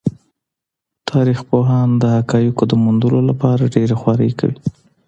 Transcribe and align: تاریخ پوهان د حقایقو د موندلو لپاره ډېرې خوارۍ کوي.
تاریخ 1.09 1.39
پوهان 1.49 1.89
د 2.01 2.03
حقایقو 2.15 2.63
د 2.69 2.73
موندلو 2.83 3.19
لپاره 3.29 3.71
ډېرې 3.73 3.95
خوارۍ 4.01 4.31
کوي. 4.39 4.57